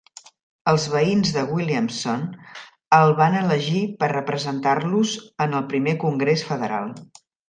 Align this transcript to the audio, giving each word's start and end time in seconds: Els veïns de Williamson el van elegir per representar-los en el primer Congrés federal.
Els 0.71 0.83
veïns 0.93 1.33
de 1.33 1.41
Williamson 1.57 2.23
el 2.99 3.13
van 3.19 3.37
elegir 3.41 3.81
per 4.05 4.09
representar-los 4.13 5.13
en 5.47 5.53
el 5.61 5.67
primer 5.75 5.95
Congrés 6.05 6.45
federal. 6.53 6.89